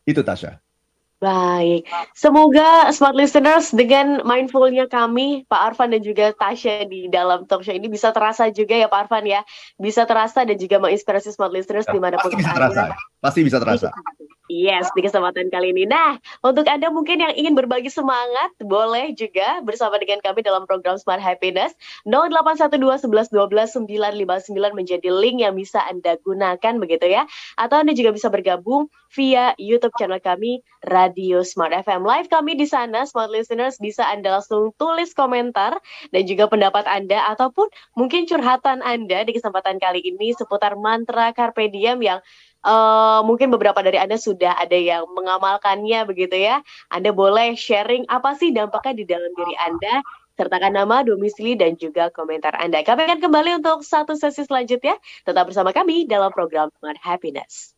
Itu 0.08 0.24
Tasha 0.24 0.58
Baik, 1.20 1.84
semoga 2.16 2.88
smart 2.96 3.12
listeners 3.12 3.76
dengan 3.76 4.24
mindfulnya 4.24 4.88
kami, 4.88 5.44
Pak 5.52 5.76
Arfan 5.76 5.92
dan 5.92 6.00
juga 6.00 6.32
Tasya 6.32 6.88
di 6.88 7.12
dalam 7.12 7.44
talk 7.44 7.60
show 7.60 7.76
ini 7.76 7.92
bisa 7.92 8.08
terasa 8.08 8.48
juga 8.48 8.72
ya 8.72 8.88
Pak 8.88 9.04
Arfan 9.04 9.28
ya, 9.28 9.44
bisa 9.76 10.08
terasa 10.08 10.48
dan 10.48 10.56
juga 10.56 10.80
menginspirasi 10.80 11.36
smart 11.36 11.52
listeners 11.52 11.84
ya, 11.84 11.92
di 11.92 12.00
mana 12.00 12.16
pun 12.16 12.32
pasti 12.32 12.40
bisa 12.40 12.52
terasa, 12.56 12.82
pasti 13.20 13.40
bisa 13.44 13.58
terasa. 13.60 13.88
Yes, 14.50 14.90
di 14.98 15.06
kesempatan 15.06 15.46
kali 15.46 15.70
ini. 15.70 15.86
Nah, 15.86 16.18
untuk 16.42 16.66
Anda 16.66 16.90
mungkin 16.90 17.22
yang 17.22 17.30
ingin 17.38 17.54
berbagi 17.54 17.86
semangat, 17.86 18.50
boleh 18.58 19.14
juga 19.14 19.62
bersama 19.62 19.94
dengan 20.02 20.18
kami 20.18 20.42
dalam 20.42 20.66
program 20.66 20.98
Smart 20.98 21.22
Happiness 21.22 21.70
0812 22.02 23.06
11 23.06 23.30
12 23.30 23.86
959 23.86 24.74
menjadi 24.74 25.06
link 25.06 25.38
yang 25.38 25.54
bisa 25.54 25.78
Anda 25.86 26.18
gunakan 26.26 26.82
begitu 26.82 27.06
ya. 27.06 27.30
Atau 27.54 27.78
Anda 27.78 27.94
juga 27.94 28.10
bisa 28.10 28.26
bergabung 28.26 28.90
via 29.14 29.54
YouTube 29.54 29.94
channel 29.94 30.18
kami 30.18 30.66
Radio 31.10 31.42
Smart 31.42 31.74
FM 31.74 32.06
Live 32.06 32.30
kami 32.30 32.54
di 32.54 32.70
sana 32.70 33.02
Smart 33.02 33.34
Listeners 33.34 33.82
bisa 33.82 34.06
Anda 34.06 34.38
langsung 34.38 34.70
tulis 34.78 35.10
komentar 35.10 35.74
dan 36.14 36.22
juga 36.22 36.46
pendapat 36.46 36.86
Anda 36.86 37.34
ataupun 37.34 37.66
mungkin 37.98 38.30
curhatan 38.30 38.78
Anda 38.86 39.26
di 39.26 39.34
kesempatan 39.34 39.82
kali 39.82 40.06
ini 40.06 40.30
seputar 40.38 40.78
mantra 40.78 41.34
Carpe 41.34 41.66
Diem 41.66 41.98
yang 41.98 42.22
uh, 42.62 43.26
mungkin 43.26 43.50
beberapa 43.50 43.82
dari 43.82 43.98
Anda 43.98 44.22
sudah 44.22 44.54
ada 44.54 44.78
yang 44.78 45.10
mengamalkannya 45.10 46.06
begitu 46.06 46.38
ya. 46.38 46.62
Anda 46.94 47.10
boleh 47.10 47.58
sharing 47.58 48.06
apa 48.06 48.38
sih 48.38 48.54
dampaknya 48.54 48.94
di 48.94 49.04
dalam 49.10 49.34
diri 49.34 49.54
Anda, 49.58 50.06
sertakan 50.38 50.78
nama, 50.78 51.02
domisili, 51.02 51.58
dan 51.58 51.76
juga 51.76 52.08
komentar 52.14 52.54
Anda. 52.56 52.86
Kami 52.86 53.10
akan 53.10 53.18
kembali 53.18 53.50
untuk 53.60 53.82
satu 53.82 54.14
sesi 54.14 54.46
selanjutnya. 54.46 54.94
Tetap 55.26 55.50
bersama 55.50 55.74
kami 55.74 56.06
dalam 56.06 56.30
program 56.30 56.70
Smart 56.78 57.02
Happiness. 57.02 57.74